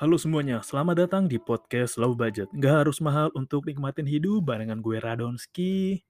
[0.00, 2.48] Halo semuanya, selamat datang di podcast Low Budget.
[2.56, 6.00] Nggak harus mahal untuk nikmatin hidup barengan gue Radonski.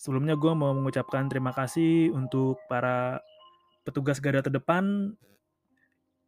[0.00, 3.20] Sebelumnya gue mau mengucapkan terima kasih untuk para
[3.84, 5.12] petugas garda terdepan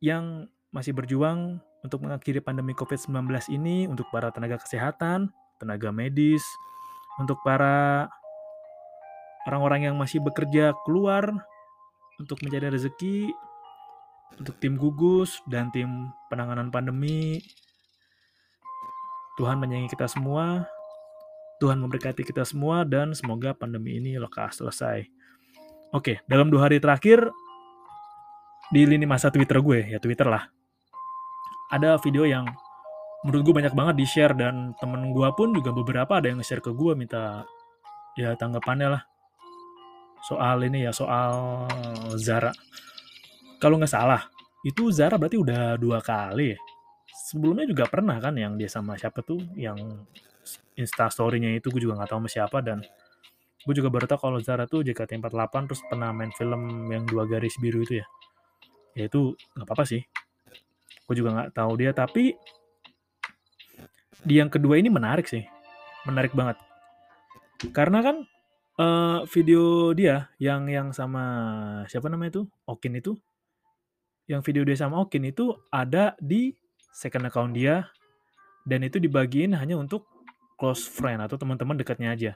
[0.05, 5.33] yang masih berjuang untuk mengakhiri pandemi COVID-19 ini, untuk para tenaga kesehatan,
[5.65, 6.45] tenaga medis,
[7.17, 8.13] untuk para
[9.48, 11.25] orang-orang yang masih bekerja keluar
[12.20, 13.33] untuk mencari rezeki,
[14.41, 17.43] untuk tim gugus dan tim penanganan pandemi.
[19.41, 20.69] Tuhan menyayangi kita semua,
[21.57, 25.09] Tuhan memberkati kita semua, dan semoga pandemi ini lekas selesai.
[25.93, 27.33] Oke, dalam dua hari terakhir,
[28.69, 30.49] di lini masa Twitter gue, ya Twitter lah,
[31.73, 32.45] ada video yang
[33.25, 36.73] menurut gue banyak banget di-share, dan temen gue pun juga beberapa ada yang nge-share ke
[36.77, 37.49] gue, minta
[38.13, 39.03] ya tanggapannya lah
[40.23, 41.67] soal ini ya soal
[42.15, 42.55] Zara.
[43.63, 44.27] Kalau nggak salah,
[44.67, 46.59] itu Zara berarti udah dua kali ya.
[47.31, 49.79] Sebelumnya juga pernah kan yang dia sama siapa tuh yang
[50.75, 52.83] Insta story-nya itu gue juga nggak tahu sama siapa dan
[53.63, 57.55] gue juga baru tahu kalau Zara tuh JKT48 terus pernah main film yang dua garis
[57.63, 58.07] biru itu ya.
[58.98, 60.03] Ya itu nggak apa-apa sih.
[61.07, 62.35] Gue juga nggak tahu dia tapi
[64.27, 65.47] di yang kedua ini menarik sih.
[66.03, 66.59] Menarik banget.
[67.70, 68.27] Karena kan
[68.83, 71.23] uh, video dia yang yang sama
[71.86, 73.15] siapa namanya itu Okin itu
[74.31, 76.55] yang video dia sama Okin itu ada di
[76.93, 77.89] second account dia.
[78.63, 80.07] Dan itu dibagiin hanya untuk
[80.55, 82.33] close friend atau teman-teman dekatnya aja.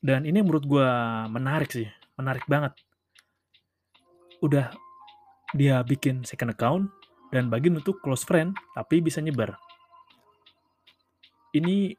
[0.00, 0.88] Dan ini menurut gue
[1.32, 1.88] menarik sih
[2.20, 2.76] menarik banget.
[4.44, 4.68] Udah
[5.56, 6.92] dia bikin second account
[7.32, 9.56] dan bagiin untuk close friend tapi bisa nyebar.
[11.56, 11.96] Ini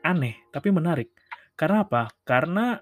[0.00, 1.12] aneh tapi menarik.
[1.54, 2.08] Karena apa?
[2.24, 2.80] Karena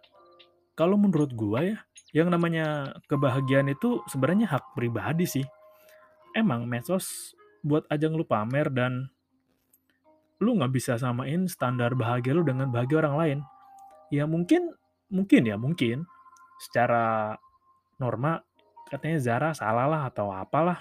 [0.78, 1.76] kalau menurut gua ya,
[2.16, 5.46] yang namanya kebahagiaan itu sebenarnya hak pribadi sih.
[6.32, 9.12] Emang medsos buat ajang lu pamer dan
[10.38, 13.38] lu nggak bisa samain standar bahagia lu dengan bahagia orang lain.
[14.08, 14.72] Ya mungkin,
[15.12, 16.08] mungkin ya mungkin
[16.62, 17.36] secara
[18.00, 18.40] norma
[18.88, 20.80] katanya Zara salah lah atau apalah.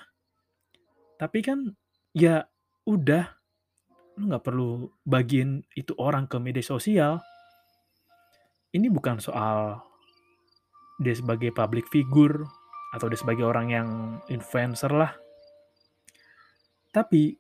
[1.18, 1.76] Tapi kan
[2.16, 2.46] ya
[2.88, 3.28] udah
[4.18, 7.22] lu nggak perlu bagiin itu orang ke media sosial
[8.74, 9.87] ini bukan soal
[10.97, 12.46] dia sebagai public figure
[12.94, 13.88] atau dia sebagai orang yang
[14.30, 15.13] influencer lah.
[16.90, 17.38] Tapi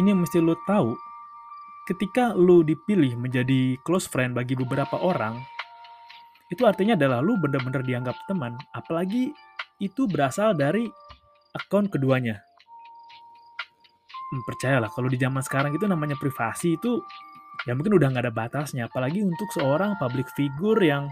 [0.00, 0.96] ini yang mesti lo tahu,
[1.90, 5.36] ketika lo dipilih menjadi close friend bagi beberapa orang,
[6.48, 9.28] itu artinya adalah lo benar-benar dianggap teman, apalagi
[9.82, 10.88] itu berasal dari
[11.52, 12.40] akun keduanya.
[14.28, 17.00] Hmm, percayalah, kalau di zaman sekarang itu namanya privasi itu
[17.66, 21.10] ya mungkin udah nggak ada batasnya apalagi untuk seorang public figure yang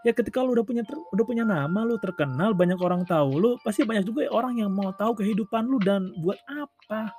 [0.00, 3.84] ya ketika lu udah punya udah punya nama lu terkenal banyak orang tahu lu pasti
[3.84, 7.12] banyak juga orang yang mau tahu kehidupan lu dan buat apa?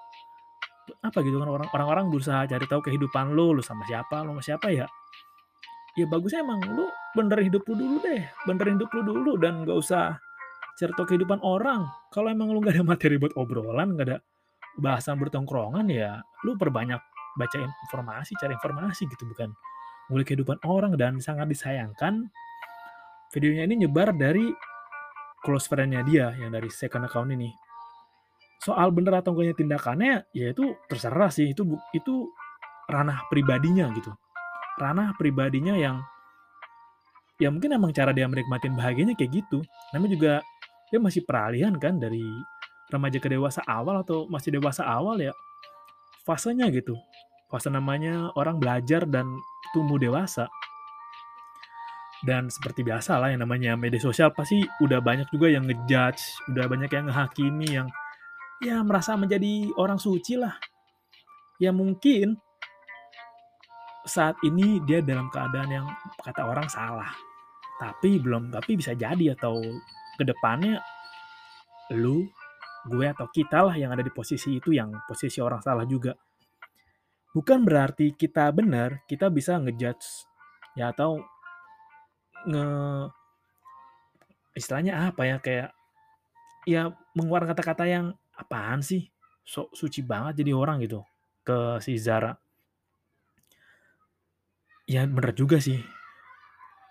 [1.05, 4.43] Apa gitu kan orang orang-orang berusaha cari tahu kehidupan lu lu sama siapa lu sama
[4.43, 4.87] siapa ya?
[5.99, 9.77] Ya bagusnya emang lu bener hidup lu dulu deh bener hidup lu dulu dan gak
[9.77, 10.17] usah
[10.79, 11.85] cari tahu kehidupan orang.
[12.09, 14.17] Kalau emang lu gak ada materi buat obrolan gak ada
[14.79, 16.99] bahasan bertongkrongan ya lu perbanyak
[17.35, 19.51] baca informasi, cari informasi gitu bukan
[20.11, 22.27] mulai kehidupan orang dan sangat disayangkan
[23.31, 24.51] videonya ini nyebar dari
[25.41, 27.49] close friend-nya dia yang dari second account ini.
[28.61, 31.65] Soal bener atau enggaknya tindakannya ya itu terserah sih itu
[31.97, 32.29] itu
[32.85, 34.13] ranah pribadinya gitu.
[34.77, 35.97] Ranah pribadinya yang
[37.41, 39.65] ya mungkin emang cara dia menikmatin bahagianya kayak gitu.
[39.95, 40.33] Namanya juga
[40.93, 42.21] dia masih peralihan kan dari
[42.93, 45.33] remaja ke dewasa awal atau masih dewasa awal ya
[46.27, 46.93] fasenya gitu.
[47.49, 49.27] Fase namanya orang belajar dan
[49.73, 50.47] tumbuh dewasa.
[52.21, 56.65] Dan seperti biasa lah yang namanya media sosial pasti udah banyak juga yang ngejudge, udah
[56.69, 57.87] banyak yang ngehakimi, yang
[58.61, 60.53] ya merasa menjadi orang suci lah.
[61.57, 62.37] Ya mungkin
[64.05, 65.87] saat ini dia dalam keadaan yang
[66.21, 67.09] kata orang salah.
[67.81, 69.57] Tapi belum, tapi bisa jadi atau
[70.13, 70.77] ke depannya
[71.97, 72.29] lu,
[72.85, 76.13] gue atau kita lah yang ada di posisi itu yang posisi orang salah juga.
[77.33, 80.29] Bukan berarti kita benar, kita bisa ngejudge
[80.77, 81.17] ya atau
[82.47, 82.65] nge
[84.57, 85.69] istilahnya apa ya kayak
[86.67, 88.05] ya mengeluarkan kata-kata yang
[88.35, 89.09] apaan sih?
[89.41, 91.01] Sok suci banget jadi orang gitu
[91.41, 92.37] ke si Zara.
[94.85, 95.81] Ya bener juga sih.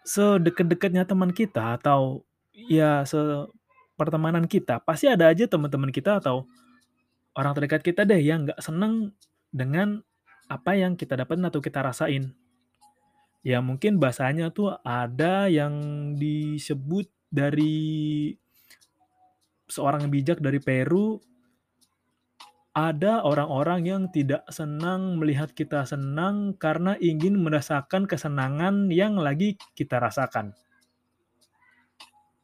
[0.06, 2.24] Sedekat-dekatnya teman kita atau
[2.54, 3.18] ya se
[3.94, 6.48] pertemanan kita pasti ada aja teman-teman kita atau
[7.36, 9.12] orang terdekat kita deh yang nggak seneng
[9.52, 10.00] dengan
[10.48, 12.32] apa yang kita dapetin atau kita rasain
[13.40, 15.74] ya mungkin bahasanya tuh ada yang
[16.16, 18.34] disebut dari
[19.70, 21.22] seorang bijak dari Peru
[22.70, 29.98] ada orang-orang yang tidak senang melihat kita senang karena ingin merasakan kesenangan yang lagi kita
[29.98, 30.54] rasakan.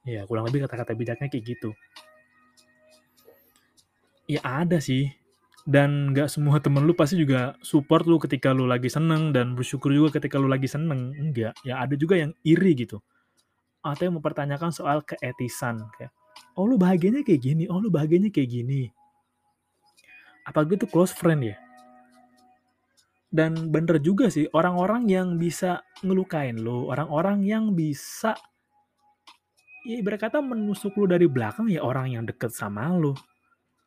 [0.03, 1.71] Ya, kurang lebih kata-kata bijaknya kayak gitu.
[4.27, 5.15] Ya ada sih.
[5.67, 9.91] Dan gak semua temen lu pasti juga support lu ketika lu lagi seneng dan bersyukur
[9.91, 11.11] juga ketika lu lagi seneng.
[11.19, 11.59] Enggak.
[11.67, 13.03] Ya ada juga yang iri gitu.
[13.83, 15.83] Atau yang mempertanyakan soal keetisan.
[15.99, 16.15] Kayak,
[16.55, 18.95] oh lu bahagianya kayak gini, oh lu bahagianya kayak gini.
[20.47, 21.59] Apalagi itu close friend ya.
[23.27, 28.39] Dan bener juga sih, orang-orang yang bisa ngelukain lu, orang-orang yang bisa
[29.87, 33.15] ya berkata menusuk lu dari belakang ya orang yang deket sama lu.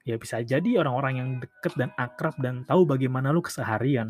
[0.09, 4.09] Ya bisa jadi orang-orang yang deket dan akrab dan tahu bagaimana lu keseharian.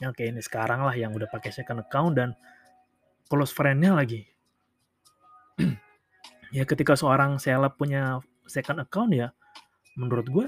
[0.00, 2.32] Yang kayak ini sekarang lah yang udah pakai second account dan
[3.28, 4.24] close friend-nya lagi.
[6.56, 9.28] ya ketika seorang seleb punya second account ya
[9.98, 10.46] menurut gue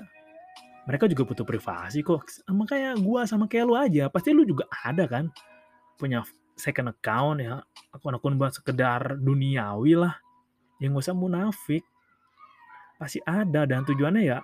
[0.87, 4.71] mereka juga butuh privasi kok sama kayak gue sama kayak lu aja pasti lu juga
[4.71, 5.31] ada kan
[5.99, 6.23] punya
[6.55, 7.59] second account ya
[7.91, 10.15] akun-akun buat sekedar duniawi lah
[10.79, 11.83] yang gak usah munafik
[12.97, 14.41] pasti ada dan tujuannya ya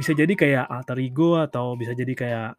[0.00, 2.50] bisa jadi kayak alter ego atau bisa jadi kayak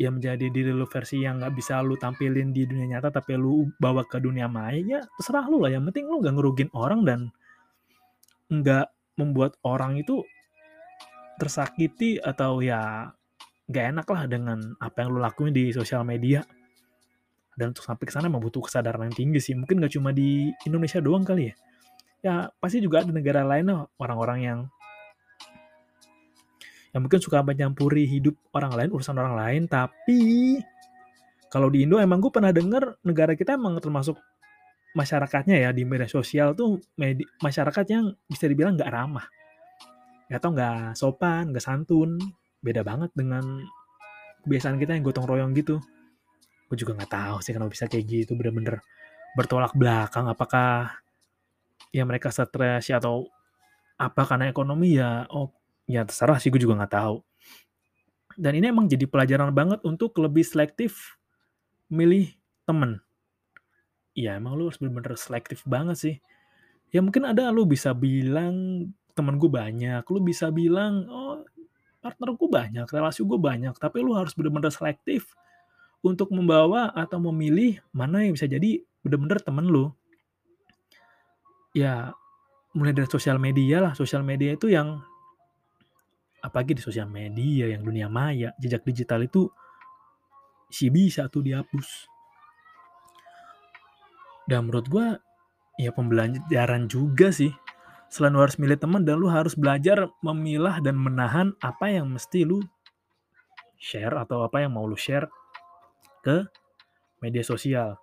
[0.00, 3.68] ya menjadi diri lu versi yang nggak bisa lu tampilin di dunia nyata tapi lu
[3.76, 5.70] bawa ke dunia maya ya terserah lu lah.
[5.70, 7.20] Yang penting lu nggak ngerugin orang dan
[8.48, 8.88] nggak
[9.20, 10.24] membuat orang itu
[11.36, 13.12] tersakiti atau ya
[13.68, 16.40] nggak enak lah dengan apa yang lu lakuin di sosial media.
[17.54, 19.52] Dan untuk sampai ke sana membutuhkan kesadaran yang tinggi sih.
[19.52, 21.54] Mungkin nggak cuma di Indonesia doang kali ya
[22.20, 24.60] ya pasti juga ada negara lain loh orang-orang yang
[26.90, 30.58] yang mungkin suka menyampuri hidup orang lain urusan orang lain tapi
[31.50, 34.14] kalau di Indo emang gue pernah denger negara kita emang termasuk
[34.94, 39.26] masyarakatnya ya di media sosial tuh medi masyarakat yang bisa dibilang nggak ramah.
[40.30, 42.18] Ya atau nggak sopan nggak santun.
[42.62, 43.42] Beda banget dengan
[44.46, 45.78] kebiasaan kita yang gotong royong gitu.
[46.70, 48.82] Gue juga nggak tahu sih kenapa bisa kayak gitu bener-bener
[49.34, 50.30] bertolak belakang.
[50.30, 51.02] Apakah
[51.90, 53.26] ya mereka stres ya atau
[54.00, 55.52] apa karena ekonomi ya oh
[55.84, 57.16] ya terserah sih gue juga nggak tahu.
[58.40, 61.18] Dan ini emang jadi pelajaran banget untuk lebih selektif
[61.92, 62.32] milih
[62.64, 63.02] temen.
[64.16, 66.16] Ya emang lu harus bener-bener selektif banget sih.
[66.94, 68.86] Ya mungkin ada lu bisa bilang
[69.20, 71.44] temen gue banyak lu bisa bilang oh
[72.00, 75.36] partner gue banyak relasi gue banyak tapi lu harus bener-bener selektif
[76.00, 79.92] untuk membawa atau memilih mana yang bisa jadi bener-bener temen lu
[81.74, 82.10] ya
[82.74, 83.92] mulai dari sosial media lah.
[83.94, 85.02] Sosial media itu yang
[86.40, 89.50] apalagi di sosial media yang dunia maya jejak digital itu
[90.70, 92.08] si bisa tuh dihapus.
[94.46, 95.06] Dan menurut gue
[95.78, 97.54] ya pembelajaran juga sih.
[98.10, 102.42] Selain lu harus milih teman dan lu harus belajar memilah dan menahan apa yang mesti
[102.42, 102.58] lu
[103.78, 105.30] share atau apa yang mau lu share
[106.26, 106.42] ke
[107.22, 107.94] media sosial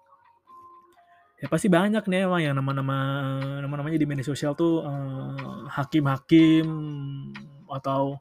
[1.38, 2.98] ya pasti banyak nih emang yang nama-nama
[3.62, 4.82] nama-namanya di media sosial tuh
[5.70, 6.66] hakim-hakim
[7.70, 8.18] uh, atau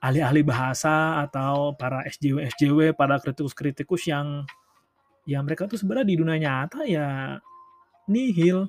[0.00, 4.44] ahli-ahli bahasa atau para SJW SJW para kritikus-kritikus yang
[5.28, 7.36] ya mereka tuh sebenarnya di dunia nyata ya
[8.08, 8.68] nihil.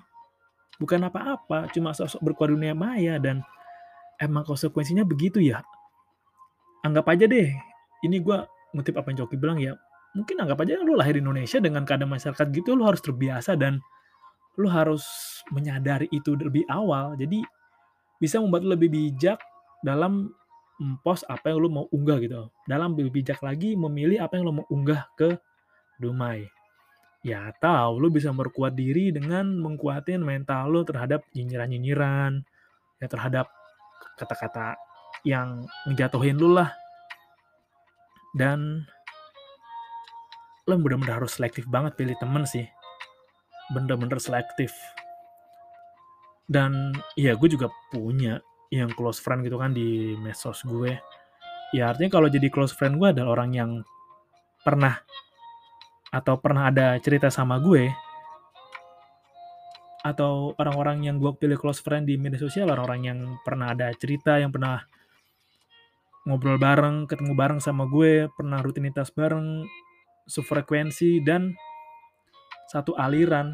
[0.81, 3.45] Bukan apa-apa cuma sosok berkuat dunia maya dan
[4.17, 5.62] emang konsekuensinya begitu ya.
[6.81, 7.53] Anggap aja deh
[8.01, 8.38] ini gue
[8.74, 9.77] ngutip apa yang Coki bilang ya
[10.11, 13.79] mungkin anggap aja lu lahir di Indonesia dengan keadaan masyarakat gitu lu harus terbiasa dan
[14.59, 15.03] lu harus
[15.51, 17.15] menyadari itu lebih awal.
[17.15, 17.43] Jadi
[18.19, 19.39] bisa membuat lu lebih bijak
[19.81, 20.29] dalam
[21.05, 22.51] post apa yang lu mau unggah gitu.
[22.67, 25.39] Dalam lebih bijak lagi memilih apa yang lu mau unggah ke
[26.01, 26.49] Dumai.
[27.21, 32.41] Ya atau lu bisa memperkuat diri dengan mengkuatin mental lu terhadap nyinyiran-nyinyiran
[32.97, 33.45] ya terhadap
[34.17, 34.73] kata-kata
[35.21, 36.73] yang ngejatuhin lu lah.
[38.33, 38.89] Dan
[40.71, 42.63] lo bener-bener harus selektif banget pilih temen sih.
[43.75, 44.71] Bener-bener selektif.
[46.47, 48.39] Dan ya gue juga punya
[48.71, 50.95] yang close friend gitu kan di medsos gue.
[51.75, 53.71] Ya artinya kalau jadi close friend gue adalah orang yang
[54.63, 55.03] pernah
[56.11, 57.87] atau pernah ada cerita sama gue
[60.01, 64.35] atau orang-orang yang gue pilih close friend di media sosial orang-orang yang pernah ada cerita
[64.41, 64.81] yang pernah
[66.25, 69.65] ngobrol bareng ketemu bareng sama gue pernah rutinitas bareng
[70.31, 71.51] sefrekuensi dan
[72.71, 73.51] satu aliran.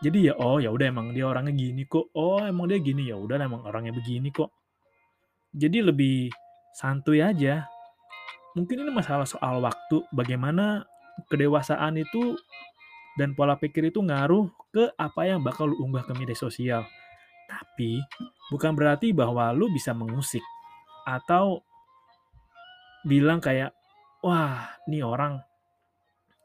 [0.00, 2.08] Jadi ya oh ya udah emang dia orangnya gini kok.
[2.16, 3.12] Oh emang dia gini.
[3.12, 4.48] Ya udah emang orangnya begini kok.
[5.52, 6.32] Jadi lebih
[6.72, 7.68] santuy aja.
[8.56, 10.00] Mungkin ini masalah soal waktu.
[10.16, 10.88] Bagaimana
[11.28, 12.34] kedewasaan itu
[13.14, 16.82] dan pola pikir itu ngaruh ke apa yang bakal lu unggah ke media sosial.
[17.46, 18.02] Tapi
[18.50, 20.42] bukan berarti bahwa lu bisa mengusik
[21.06, 21.60] atau
[23.04, 23.76] bilang kayak
[24.24, 25.38] wah nih orang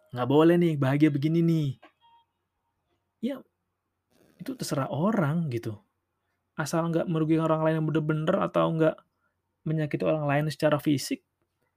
[0.09, 1.69] nggak boleh nih bahagia begini nih.
[3.21, 3.35] Ya
[4.39, 5.77] itu terserah orang gitu.
[6.55, 8.95] Asal nggak merugikan orang lain yang bener-bener atau nggak
[9.67, 11.21] menyakiti orang lain secara fisik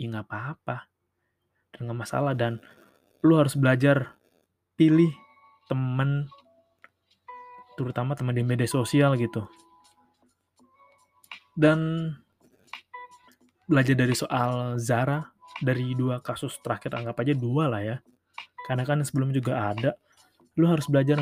[0.01, 0.89] ya nggak apa-apa.
[1.75, 2.63] Dan nggak masalah dan
[3.23, 4.17] lu harus belajar
[4.75, 5.13] pilih
[5.69, 6.27] temen
[7.77, 9.45] terutama teman di media sosial gitu.
[11.53, 12.09] Dan
[13.69, 15.21] belajar dari soal Zara
[15.61, 17.97] dari dua kasus terakhir anggap aja dua lah ya
[18.67, 19.99] karena kan sebelum juga ada
[20.57, 21.19] lu harus belajar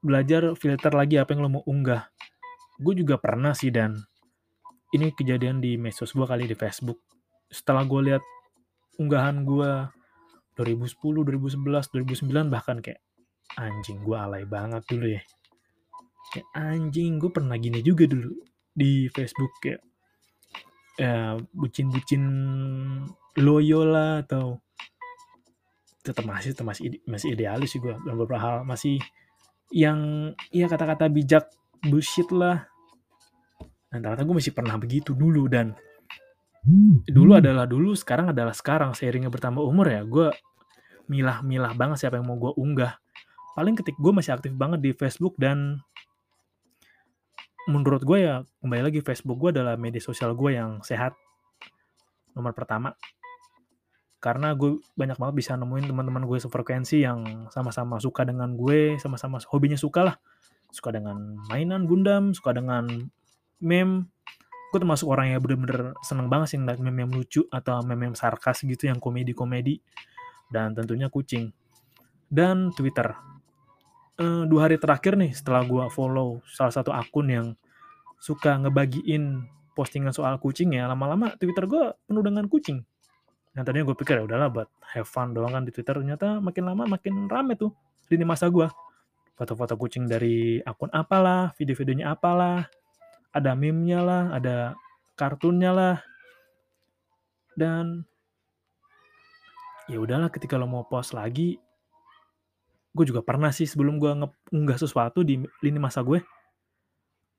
[0.00, 2.08] belajar filter lagi apa yang lu mau unggah.
[2.80, 3.98] Gue juga pernah sih dan.
[4.90, 6.98] Ini kejadian di medsos gue kali di Facebook.
[7.46, 8.22] Setelah gue lihat
[8.98, 9.70] unggahan gue
[10.58, 12.98] 2010, 2011, 2009 bahkan kayak
[13.58, 15.22] anjing gue alay banget dulu ya.
[16.34, 18.34] Kayak anjing gue pernah gini juga dulu
[18.70, 19.82] di Facebook kayak
[21.00, 22.22] ya bucin-bucin
[23.40, 24.60] loyo lah atau
[26.00, 28.96] tetap masih tetap masih masih idealis sih gue dalam beberapa hal masih
[29.70, 31.46] yang ya kata-kata bijak
[31.84, 32.66] bullshit lah.
[33.90, 35.74] Dan ternyata gue masih pernah begitu dulu dan
[37.08, 40.02] dulu adalah dulu sekarang adalah sekarang seiringnya bertambah umur ya.
[40.06, 40.28] Gue
[41.10, 42.98] milah-milah banget siapa yang mau gue unggah.
[43.58, 45.82] Paling ketik gue masih aktif banget di Facebook dan
[47.68, 51.12] menurut gue ya kembali lagi Facebook gue adalah media sosial gue yang sehat.
[52.32, 52.94] Nomor pertama
[54.20, 59.40] karena gue banyak banget bisa nemuin teman-teman gue sefrekuensi yang sama-sama suka dengan gue, sama-sama
[59.48, 60.16] hobinya suka lah.
[60.68, 62.84] Suka dengan mainan Gundam, suka dengan
[63.64, 64.12] meme.
[64.70, 68.16] Gue termasuk orang yang bener-bener seneng banget sih ngeliat meme yang lucu atau meme yang
[68.16, 69.80] sarkas gitu, yang komedi-komedi.
[70.52, 71.48] Dan tentunya kucing.
[72.28, 73.16] Dan Twitter.
[74.20, 77.46] E, dua hari terakhir nih setelah gue follow salah satu akun yang
[78.20, 82.84] suka ngebagiin postingan soal kucing ya, lama-lama Twitter gue penuh dengan kucing
[83.54, 85.98] yang tadinya gue pikir ya udahlah buat have fun doang kan di Twitter.
[85.98, 87.74] Ternyata makin lama makin rame tuh
[88.10, 88.66] lini masa gue
[89.34, 92.68] foto-foto kucing dari akun apalah video-videonya apalah
[93.32, 94.56] ada meme-nya lah ada
[95.18, 95.96] kartunnya lah.
[97.58, 98.06] Dan
[99.90, 101.58] ya udahlah ketika lo mau post lagi
[102.90, 104.10] gue juga pernah sih sebelum gue
[104.50, 106.22] ngunggah sesuatu di lini masa gue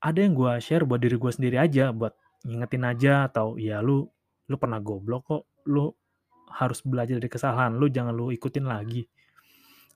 [0.00, 2.12] ada yang gue share buat diri gue sendiri aja buat
[2.44, 4.04] ngingetin aja atau ya lu
[4.48, 5.92] lu pernah goblok kok lu
[6.52, 7.74] harus belajar dari kesalahan.
[7.74, 9.08] Lu jangan lu ikutin lagi.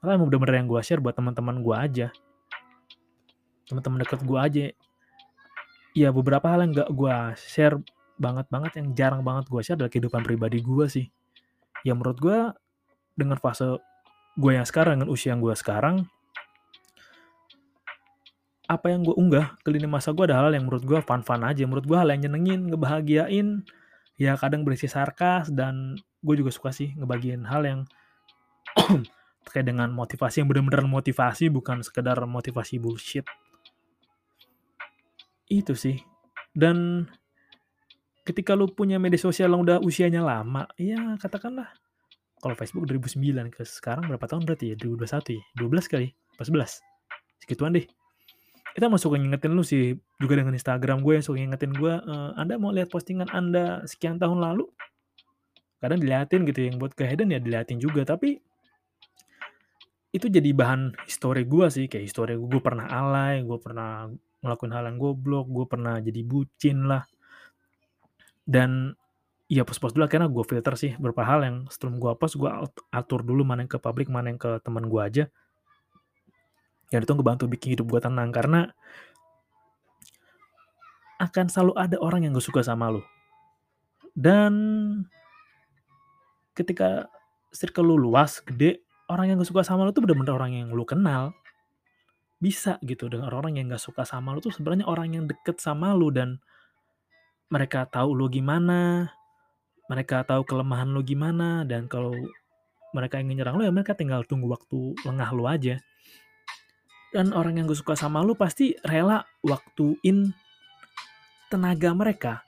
[0.01, 2.07] Karena emang bener-bener yang gue share buat teman-teman gue aja.
[3.67, 4.65] Teman-teman deket gue aja.
[5.97, 7.81] Ya beberapa hal yang gak gue share
[8.17, 11.07] banget banget yang jarang banget gue share adalah kehidupan pribadi gue sih.
[11.85, 12.39] Ya menurut gue
[13.17, 13.81] dengan fase
[14.37, 16.05] gue yang sekarang dengan usia yang gue sekarang
[18.67, 21.63] apa yang gue unggah ke lini masa gue adalah hal yang menurut gue fun-fun aja.
[21.65, 23.63] Menurut gue hal yang nyenengin ngebahagiain
[24.17, 27.81] ya kadang berisi sarkas dan gue juga suka sih ngebagiin hal yang
[29.47, 33.25] terkait dengan motivasi yang benar-benar motivasi bukan sekedar motivasi bullshit.
[35.47, 36.03] Itu sih.
[36.51, 37.07] Dan
[38.27, 41.71] ketika lu punya media sosial yang udah usianya lama ya katakanlah
[42.43, 44.77] kalau Facebook 2009 ke sekarang berapa tahun berarti ya?
[44.83, 45.45] 2021 ya?
[45.63, 46.09] 12 kali?
[46.37, 46.83] pas 11
[47.41, 47.87] segituan deh
[48.77, 52.37] kita mau suka ngingetin lu sih juga dengan Instagram gue yang suka ngingetin gue uh,
[52.37, 54.69] Anda mau lihat postingan Anda sekian tahun lalu?
[55.81, 58.37] Kadang diliatin gitu yang buat kehedan ya diliatin juga tapi
[60.13, 64.13] itu jadi bahan histori gue sih kayak histori gue, gue pernah alay gue pernah
[64.45, 67.09] ngelakuin hal yang goblok gue pernah jadi bucin lah.
[68.45, 68.93] Dan
[69.49, 72.53] ya post-post dulu karena gue filter sih beberapa hal yang setelah gue post gue
[72.93, 75.25] atur dulu mana yang ke publik mana yang ke teman gue aja
[76.95, 78.71] yang itu ngebantu bikin hidup gue tenang karena
[81.17, 83.03] akan selalu ada orang yang gak suka sama lo
[84.17, 84.53] Dan
[86.57, 87.09] ketika
[87.53, 88.81] circle lu luas, gede,
[89.13, 91.37] orang yang gak suka sama lu tuh bener-bener orang yang lu kenal.
[92.41, 95.93] Bisa gitu dengan orang yang gak suka sama lu tuh sebenarnya orang yang deket sama
[95.93, 96.41] lu dan
[97.53, 99.13] mereka tahu lu gimana,
[99.93, 102.13] mereka tahu kelemahan lu gimana dan kalau
[102.97, 105.77] mereka ingin nyerang lu ya mereka tinggal tunggu waktu lengah lu aja.
[107.17, 110.37] Dan orang yang gak suka sama lu pasti rela waktuin
[111.49, 112.45] tenaga mereka,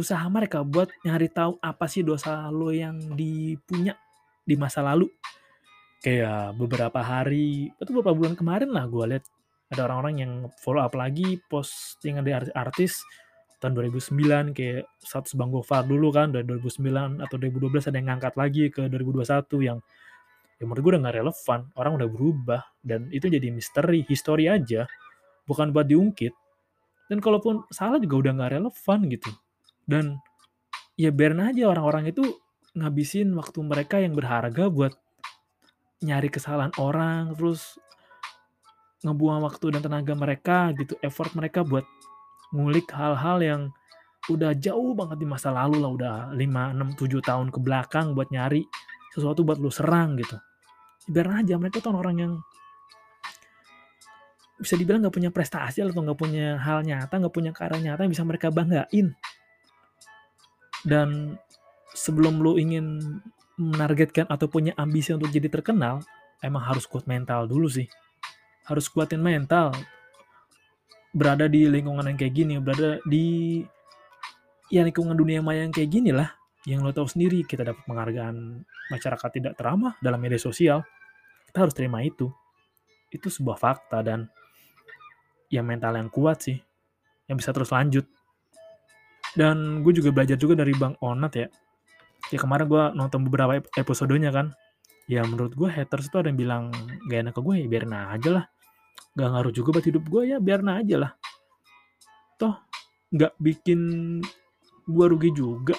[0.00, 3.92] usaha mereka buat nyari tahu apa sih dosa lo yang dipunya
[4.48, 5.12] di masa lalu.
[6.00, 9.24] Kayak beberapa hari, itu beberapa bulan kemarin lah gue liat
[9.76, 13.04] ada orang-orang yang follow up lagi postingan dari artis
[13.60, 18.34] tahun 2009 kayak status Bang Gofar dulu kan dari 2009 atau 2012 ada yang ngangkat
[18.40, 19.78] lagi ke 2021 yang
[20.62, 24.86] ya menurut gue udah gak relevan orang udah berubah dan itu jadi misteri history aja
[25.50, 26.30] bukan buat diungkit.
[27.10, 29.30] Dan kalaupun salah juga udah gak relevan gitu.
[29.82, 30.22] Dan
[30.94, 32.22] ya biarin aja orang-orang itu
[32.78, 34.94] ngabisin waktu mereka yang berharga buat
[36.02, 37.76] nyari kesalahan orang terus
[39.02, 41.82] ngebuang waktu dan tenaga mereka gitu effort mereka buat
[42.54, 43.62] ngulik hal-hal yang
[44.30, 48.30] udah jauh banget di masa lalu lah udah 5, 6, 7 tahun ke belakang buat
[48.30, 48.62] nyari
[49.10, 50.38] sesuatu buat lu serang gitu
[51.10, 52.32] biar aja mereka tuh orang yang
[54.62, 58.12] bisa dibilang gak punya prestasi atau gak punya hal nyata, gak punya karya nyata yang
[58.14, 59.10] bisa mereka banggain.
[60.86, 61.38] Dan
[61.94, 63.02] sebelum lu ingin
[63.58, 66.02] menargetkan atau punya ambisi untuk jadi terkenal,
[66.42, 67.90] emang harus kuat mental dulu sih.
[68.66, 69.74] Harus kuatin mental.
[71.12, 73.60] Berada di lingkungan yang kayak gini, berada di
[74.72, 76.32] ya lingkungan dunia maya yang kayak gini lah.
[76.62, 78.62] Yang lo tahu sendiri, kita dapat penghargaan
[78.94, 80.86] masyarakat tidak teramah dalam media sosial.
[81.50, 82.30] Kita harus terima itu.
[83.10, 84.30] Itu sebuah fakta dan
[85.50, 86.58] ya mental yang kuat sih.
[87.26, 88.06] Yang bisa terus lanjut.
[89.34, 91.48] Dan gue juga belajar juga dari Bang Onat ya.
[92.30, 94.54] Ya kemarin gue nonton beberapa episodenya kan.
[95.10, 96.62] Ya menurut gue haters itu ada yang bilang
[97.10, 98.44] gak enak ke gue ya biarin aja lah.
[99.18, 101.12] Gak ngaruh juga buat hidup gue ya biarin aja lah.
[102.38, 102.54] Toh
[103.10, 103.80] gak bikin
[104.86, 105.74] gue rugi juga.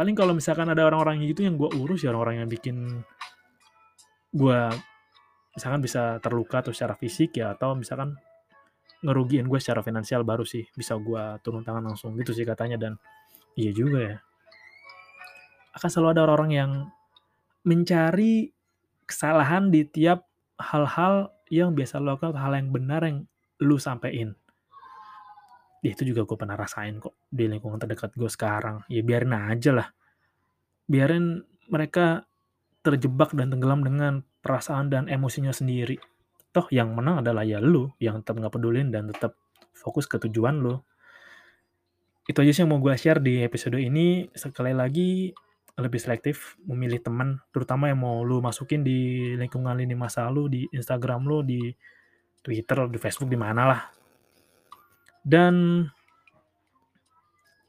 [0.00, 3.04] Paling kalau misalkan ada orang-orang gitu yang gue urus ya orang-orang yang bikin
[4.32, 4.60] gue
[5.52, 8.16] misalkan bisa terluka atau secara fisik ya atau misalkan
[9.04, 12.80] ngerugiin gue secara finansial baru sih bisa gue turun tangan langsung gitu sih katanya.
[12.80, 12.96] Dan
[13.60, 14.16] iya juga ya.
[15.76, 16.72] Akan selalu ada orang-orang yang
[17.68, 18.56] mencari
[19.04, 20.24] kesalahan di tiap
[20.56, 23.28] hal-hal yang biasa lo lakukan hal yang benar yang
[23.60, 24.32] lu sampein
[25.80, 28.84] ya itu juga gue pernah rasain kok di lingkungan terdekat gue sekarang.
[28.92, 29.88] Ya biarin aja lah.
[30.84, 31.40] Biarin
[31.72, 32.28] mereka
[32.84, 35.96] terjebak dan tenggelam dengan perasaan dan emosinya sendiri.
[36.52, 39.36] Toh yang menang adalah ya lu yang tetap nggak pedulin dan tetap
[39.72, 40.76] fokus ke tujuan lu.
[42.28, 44.28] Itu aja sih yang mau gue share di episode ini.
[44.36, 45.32] Sekali lagi
[45.80, 50.68] lebih selektif memilih teman terutama yang mau lu masukin di lingkungan lini masa lu di
[50.68, 51.72] Instagram lu di
[52.44, 53.80] Twitter di Facebook di mana lah
[55.24, 55.86] dan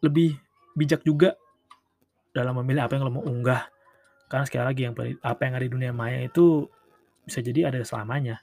[0.02, 0.38] lebih
[0.74, 1.38] bijak juga
[2.32, 3.68] dalam memilih apa yang lo mau unggah
[4.32, 6.66] karena sekali lagi yang apa yang ada di dunia maya itu
[7.28, 8.40] bisa jadi ada selamanya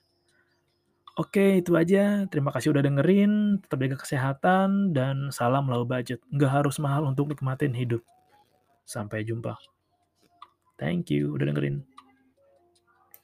[1.19, 2.31] Oke, itu aja.
[2.31, 3.59] Terima kasih udah dengerin.
[3.59, 6.23] Tetap jaga kesehatan dan salam low budget.
[6.31, 8.07] Nggak harus mahal untuk nikmatin hidup.
[8.87, 9.59] Sampai jumpa.
[10.79, 11.98] Thank you udah dengerin.